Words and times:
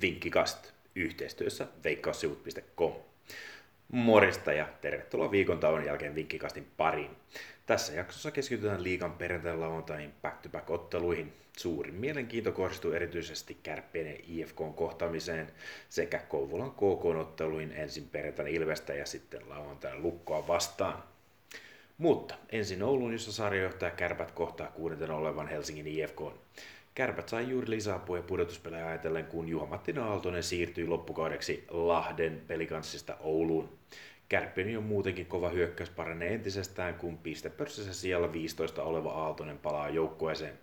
Vinkkikast 0.00 0.72
yhteistyössä 0.94 1.66
veikkaussivut.com. 1.84 2.92
Morista 3.92 4.52
ja 4.52 4.68
tervetuloa 4.80 5.30
viikon 5.30 5.58
tauon 5.58 5.84
jälkeen 5.84 6.14
Vinkkikastin 6.14 6.66
pariin. 6.76 7.10
Tässä 7.66 7.92
jaksossa 7.92 8.30
keskitytään 8.30 8.82
liikan 8.82 9.12
perjantai 9.12 9.56
lauantaihin 9.56 10.12
back-to-back 10.22 10.70
otteluihin. 10.70 11.32
Suurin 11.56 11.94
mielenkiinto 11.94 12.52
kohdistuu 12.52 12.92
erityisesti 12.92 13.56
kärppien 13.62 14.06
ja 14.06 14.18
IFK 14.28 14.56
kohtaamiseen 14.76 15.52
sekä 15.88 16.18
Kouvolan 16.18 16.70
KK-otteluihin 16.70 17.72
ensin 17.72 18.08
perjantaina 18.08 18.50
Ilvestä 18.50 18.94
ja 18.94 19.06
sitten 19.06 19.48
lauantaina 19.48 20.00
Lukkoa 20.00 20.48
vastaan. 20.48 21.02
Mutta 21.98 22.34
ensin 22.48 22.82
Oulun, 22.82 23.12
jossa 23.12 23.32
sarjojohtaja 23.32 23.90
Kärpät 23.90 24.30
kohtaa 24.30 24.66
kuudenten 24.66 25.10
olevan 25.10 25.48
Helsingin 25.48 25.86
IFK. 25.86 26.20
Kärpät 26.94 27.28
sai 27.28 27.50
juuri 27.50 27.70
lisäapua 27.70 28.22
pudotuspelejä 28.22 28.86
ajatellen, 28.86 29.26
kun 29.26 29.48
Juha-Matti 29.48 29.98
Aaltonen 29.98 30.42
siirtyi 30.42 30.86
loppukaudeksi 30.86 31.64
Lahden 31.70 32.42
pelikanssista 32.46 33.16
Ouluun. 33.20 33.78
Kärppien 34.28 34.78
on 34.78 34.84
muutenkin 34.84 35.26
kova 35.26 35.48
hyökkäys 35.48 35.90
paranee 35.90 36.34
entisestään, 36.34 36.94
kun 36.94 37.18
pistepörssissä 37.18 37.94
siellä 37.94 38.32
15 38.32 38.82
oleva 38.82 39.12
Aaltonen 39.12 39.58
palaa 39.58 39.88
joukkueeseen. 39.88 40.58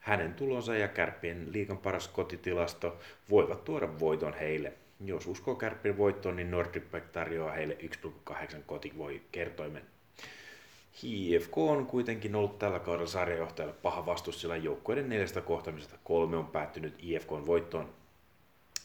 Hänen 0.00 0.34
tulonsa 0.34 0.76
ja 0.76 0.88
Kärppien 0.88 1.52
liikan 1.52 1.78
paras 1.78 2.08
kotitilasto 2.08 2.98
voivat 3.30 3.64
tuoda 3.64 3.98
voiton 4.00 4.34
heille. 4.34 4.72
Jos 5.04 5.26
uskoo 5.26 5.54
Kärppien 5.54 5.98
voittoon, 5.98 6.36
niin 6.36 6.50
Nordicbet 6.50 7.12
tarjoaa 7.12 7.52
heille 7.52 7.78
1,8 8.30 8.56
kotivoi 8.66 9.22
kertoimen. 9.32 9.82
HIFK 11.02 11.58
on 11.58 11.86
kuitenkin 11.86 12.34
ollut 12.34 12.58
tällä 12.58 12.78
kaudella 12.78 13.10
sarjajohtajalle 13.10 13.74
paha 13.82 14.06
vastus, 14.06 14.40
sillä 14.40 14.56
joukkueiden 14.56 15.08
neljästä 15.08 15.40
kohtamisesta 15.40 15.96
kolme 16.04 16.36
on 16.36 16.46
päättynyt 16.46 16.94
IFKn 16.98 17.46
voittoon. 17.46 17.88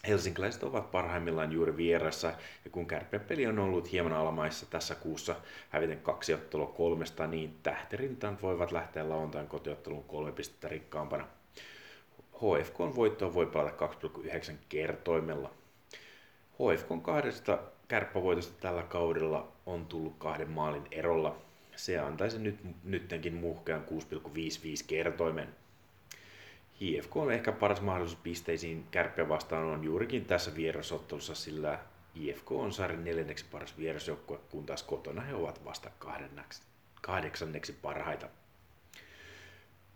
Helsinkiläiset 0.07 0.63
ovat 0.63 0.91
parhaimmillaan 0.91 1.51
juuri 1.51 1.77
vieressä, 1.77 2.27
ja 2.65 2.71
kun 2.71 2.85
kärppien 2.85 3.23
peli 3.23 3.47
on 3.47 3.59
ollut 3.59 3.91
hieman 3.91 4.13
alamaissa 4.13 4.65
tässä 4.65 4.95
kuussa 4.95 5.35
häviten 5.69 5.99
kaksi 5.99 6.33
ottelua 6.33 6.67
kolmesta, 6.67 7.27
niin 7.27 7.57
tähtirintaan 7.63 8.37
voivat 8.41 8.71
lähteä 8.71 9.09
lauantain 9.09 9.47
kotiottelun 9.47 10.03
kolme 10.03 10.31
pistettä 10.31 10.67
rikkaampana. 10.67 11.27
On 12.79 12.95
voittoa 12.95 13.33
voi 13.33 13.45
pelata 13.45 13.87
2,9 13.87 14.53
kertoimella. 14.69 15.51
HFK 16.53 16.91
on 16.91 17.01
kahdesta 17.01 17.59
kärppävoitosta 17.87 18.61
tällä 18.61 18.83
kaudella 18.83 19.47
on 19.65 19.85
tullut 19.85 20.15
kahden 20.17 20.49
maalin 20.49 20.87
erolla, 20.91 21.35
se 21.81 21.99
antaisi 21.99 22.39
nyt, 22.39 22.59
nyttenkin 22.83 23.33
muhkean 23.33 23.83
6,55 23.91 24.85
kertoimen. 24.87 25.55
IFK 26.79 27.17
on 27.17 27.31
ehkä 27.31 27.51
paras 27.51 27.81
mahdollisuus 27.81 28.21
pisteisiin 28.23 28.87
kärppiä 28.91 29.29
vastaan 29.29 29.63
on 29.63 29.83
juurikin 29.83 30.25
tässä 30.25 30.55
vierasottelussa, 30.55 31.35
sillä 31.35 31.79
IFK 32.15 32.51
on 32.51 32.73
sarjan 32.73 33.03
neljänneksi 33.03 33.45
paras 33.51 33.77
vierasjoukkue, 33.77 34.39
kun 34.51 34.65
taas 34.65 34.83
kotona 34.83 35.21
he 35.21 35.35
ovat 35.35 35.65
vasta 35.65 35.89
kahdeksanneksi 37.01 37.73
parhaita. 37.81 38.27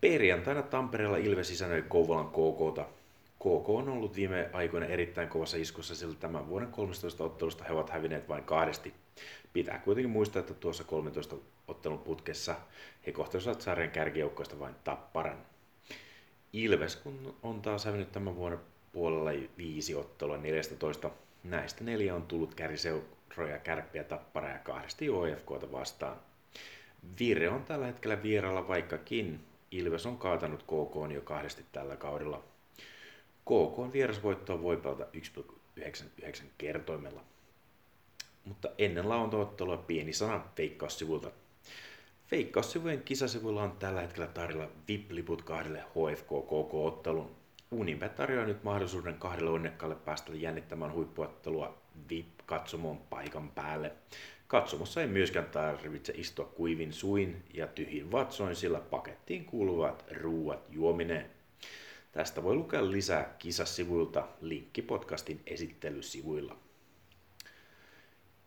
Perjantaina 0.02 0.62
Tampereella 0.62 1.18
Ilves 1.18 1.52
isännöi 1.52 1.82
Kouvolan 1.82 2.30
KKta. 2.30 2.86
KK 3.46 3.70
on 3.70 3.90
ollut 3.90 4.16
viime 4.16 4.50
aikoina 4.54 4.86
erittäin 4.86 5.30
kovassa 5.30 5.58
iskussa, 5.58 5.96
sillä 5.96 6.16
tämän 6.16 6.48
vuoden 6.48 6.72
13 6.72 7.24
ottelusta 7.24 7.64
he 7.64 7.74
ovat 7.74 7.90
hävinneet 7.90 8.30
vain 8.30 8.44
kahdesti. 8.44 8.94
Pitää 9.54 9.80
kuitenkin 9.80 10.10
muistaa, 10.10 10.40
että 10.40 10.54
tuossa 10.54 10.84
13 10.84 11.36
ottelun 11.68 12.00
putkessa 12.00 12.56
he 13.06 13.12
kohtasivat 13.12 13.62
sarjan 13.62 13.92
kärkijoukkoista 13.92 14.60
vain 14.60 14.76
tapparan. 14.84 15.38
Ilves 16.54 16.96
kun 16.96 17.36
on 17.44 17.62
taas 17.62 17.86
hävinnyt 17.86 18.12
tämän 18.12 18.36
vuoden 18.36 18.60
puolella 18.92 19.48
viisi 19.58 19.96
ottelua 19.96 20.38
14. 20.38 21.12
Näistä 21.44 21.84
neljä 21.84 22.16
on 22.16 22.24
tullut 22.24 22.56
kärkiseuroja, 22.56 23.58
kärppiä, 23.64 24.04
tappara 24.04 24.50
ja 24.50 24.60
kahdesti 24.60 25.10
OFKta 25.10 25.72
vastaan. 25.72 26.18
Vire 27.20 27.50
on 27.50 27.64
tällä 27.64 27.86
hetkellä 27.86 28.24
vieralla, 28.24 28.68
vaikkakin 28.68 29.40
Ilves 29.72 30.06
on 30.06 30.18
kaatanut 30.18 30.64
KK 30.64 31.14
jo 31.14 31.22
kahdesti 31.22 31.66
tällä 31.72 31.96
kaudella. 31.96 32.55
KK 33.46 33.94
vierasvoittoa 33.94 34.62
voi 34.62 34.78
pelata 34.78 35.06
1,99 35.80 36.44
kertoimella. 36.58 37.22
Mutta 38.46 38.70
ennen 38.78 39.10
lauantaottelua 39.10 39.78
pieni 39.78 40.14
sana 40.14 40.46
veikkaussivulta. 40.58 41.32
Veikkaussivujen 42.32 43.04
kisasivuilla 43.04 43.64
on 43.64 43.72
tällä 43.72 44.02
hetkellä 44.02 44.28
tarjolla 44.28 44.70
VIP-liput 44.88 45.42
kahdelle 45.42 45.80
HFK 45.80 46.28
KK-ottelun. 46.28 47.36
Unibet 47.72 48.16
tarjoaa 48.16 48.46
nyt 48.46 48.64
mahdollisuuden 48.64 49.16
kahdelle 49.16 49.50
onnekkaalle 49.50 49.96
päästä 49.96 50.32
jännittämään 50.34 50.94
huippuottelua 50.94 51.78
VIP-katsomon 52.10 52.98
paikan 52.98 53.50
päälle. 53.50 53.92
Katsomossa 54.48 55.02
ei 55.02 55.08
myöskään 55.08 55.46
tarvitse 55.46 56.14
istua 56.18 56.46
kuivin 56.46 56.94
suin 56.94 57.44
ja 57.54 57.68
tyhjin 57.68 58.12
vatsoin, 58.12 58.56
sillä 58.56 58.80
pakettiin 58.80 59.46
kuuluvat 59.46 60.06
ruuat 60.12 60.60
juominen. 60.70 61.30
Tästä 62.16 62.44
voi 62.44 62.56
lukea 62.56 62.92
lisää 62.92 63.36
kisasivuilta 63.40 64.28
linkki 64.42 64.82
podcastin 64.82 65.42
esittelysivuilla. 65.46 66.58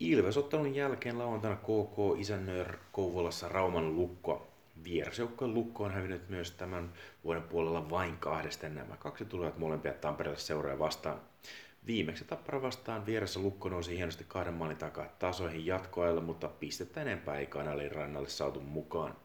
Ilvesottelun 0.00 0.74
jälkeen 0.74 1.18
lauantaina 1.18 1.56
KK 1.56 2.18
isännöi 2.18 2.64
Kouvolassa 2.92 3.48
Rauman 3.48 3.96
lukko. 3.96 4.48
Vierasjoukkojen 4.84 5.54
lukko 5.54 5.84
on 5.84 5.90
hävinnyt 5.90 6.28
myös 6.28 6.50
tämän 6.50 6.92
vuoden 7.24 7.42
puolella 7.42 7.90
vain 7.90 8.16
kahdesta. 8.16 8.68
Nämä 8.68 8.96
kaksi 8.96 9.24
tulevat 9.24 9.58
molempia 9.58 9.92
Tampereelle 9.92 10.40
seuraaja 10.40 10.78
vastaan. 10.78 11.20
Viimeksi 11.86 12.24
Tappara 12.24 12.62
vastaan 12.62 13.06
vieressä 13.06 13.40
lukko 13.40 13.68
nousi 13.68 13.96
hienosti 13.96 14.24
kahden 14.28 14.54
maalin 14.54 14.76
takaa 14.76 15.06
tasoihin 15.18 15.66
jatkoajalla, 15.66 16.20
mutta 16.20 16.48
pistettä 16.48 17.02
enempää 17.02 17.38
ei 17.38 17.46
kanalin 17.46 17.92
rannalle 17.92 18.28
saatu 18.28 18.60
mukaan. 18.60 19.16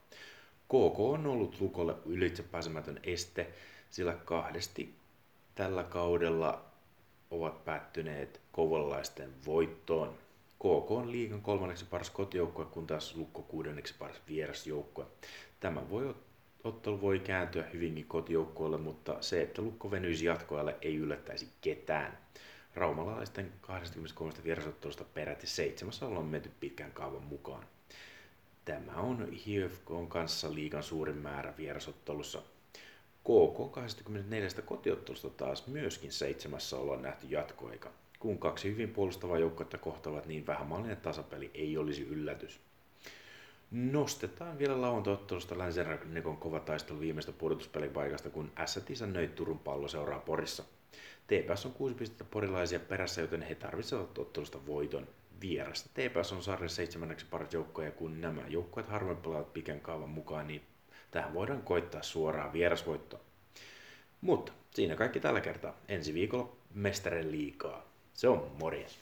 KK 0.67 0.99
on 0.99 1.27
ollut 1.27 1.61
lukolle 1.61 1.95
ylitsepääsemätön 2.05 2.99
este, 3.03 3.53
sillä 3.93 4.13
kahdesti 4.25 4.95
tällä 5.55 5.83
kaudella 5.83 6.65
ovat 7.31 7.65
päättyneet 7.65 8.41
kovolalaisten 8.51 9.33
voittoon. 9.45 10.17
KK 10.59 10.91
on 10.91 11.11
liigan 11.11 11.41
kolmanneksi 11.41 11.85
paras 11.85 12.09
kotijoukkue, 12.09 12.65
kun 12.65 12.87
taas 12.87 13.15
Lukko 13.15 13.41
kuudenneksi 13.41 13.95
paras 13.99 14.21
vierasjoukkue. 14.27 15.05
Tämä 15.59 15.89
voi 15.89 16.15
ottelu 16.63 17.01
voi 17.01 17.19
kääntyä 17.19 17.63
hyvinkin 17.73 18.05
kotijoukkoille, 18.05 18.77
mutta 18.77 19.17
se, 19.21 19.41
että 19.41 19.61
Lukko 19.61 19.91
venyisi 19.91 20.25
jatkoajalle, 20.25 20.75
ei 20.81 20.95
yllättäisi 20.95 21.47
ketään. 21.61 22.17
Raumalaisten 22.75 23.53
23 23.61 24.33
vierasottelusta 24.43 25.03
peräti 25.03 25.47
seitsemässä 25.47 26.05
ollaan 26.05 26.25
menty 26.25 26.51
pitkän 26.59 26.91
kaavan 26.91 27.23
mukaan. 27.23 27.65
Tämä 28.65 28.95
on 28.95 29.27
HFK 29.33 30.09
kanssa 30.09 30.53
liigan 30.53 30.83
suurin 30.83 31.17
määrä 31.17 31.53
vierasottelussa. 31.57 32.41
KK 33.23 33.71
24 33.71 34.49
kotiottelusta 34.65 35.29
taas 35.29 35.67
myöskin 35.67 36.11
seitsemässä 36.11 36.77
ollaan 36.77 37.01
nähty 37.01 37.27
jatkoaika. 37.29 37.91
Kun 38.19 38.37
kaksi 38.37 38.71
hyvin 38.71 38.89
puolustavaa 38.89 39.37
joukkuetta 39.37 39.77
kohtaavat, 39.77 40.25
niin 40.25 40.47
vähämallinen 40.47 40.97
tasapeli 40.97 41.51
ei 41.53 41.77
olisi 41.77 42.07
yllätys. 42.07 42.59
Nostetaan 43.71 44.59
vielä 44.59 44.81
lauantaottelusta 44.81 45.57
Länsirannikon 45.57 46.37
kova 46.37 46.59
taistelu 46.59 46.99
viimeistä 46.99 47.31
pudotuspelipaikasta, 47.31 48.29
kun 48.29 48.51
S 48.65 48.79
isännöi 48.89 49.27
Turun 49.27 49.59
pallo 49.59 49.87
seuraa 49.87 50.19
Porissa. 50.19 50.63
TPS 51.27 51.65
on 51.65 51.71
kuusi 51.71 51.95
pistettä 51.95 52.23
porilaisia 52.23 52.79
perässä, 52.79 53.21
joten 53.21 53.41
he 53.41 53.55
tarvitsevat 53.55 54.17
ottelusta 54.17 54.65
voiton. 54.65 55.07
Vierasta 55.41 55.89
TPS 55.93 56.31
on 56.31 56.43
sarjan 56.43 56.69
seitsemänneksi 56.69 57.25
paras 57.25 57.53
joukko, 57.53 57.81
ja 57.81 57.91
kun 57.91 58.21
nämä 58.21 58.47
joukkueet 58.47 58.89
harvoin 58.89 59.17
pelaavat 59.17 59.53
pikän 59.53 59.81
kaavan 59.81 60.09
mukaan, 60.09 60.47
niin 60.47 60.61
tähän 61.13 61.33
voidaan 61.33 61.61
koittaa 61.61 62.03
suoraan 62.03 62.53
vierasvoittoa. 62.53 63.19
Mutta 64.21 64.51
siinä 64.71 64.95
kaikki 64.95 65.19
tällä 65.19 65.41
kertaa. 65.41 65.75
Ensi 65.87 66.13
viikolla 66.13 66.55
mestaren 66.73 67.31
liikaa. 67.31 67.85
Se 68.13 68.27
on 68.27 68.51
morjens. 68.59 68.99